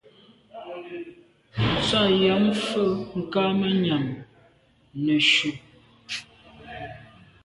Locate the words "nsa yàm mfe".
1.77-2.83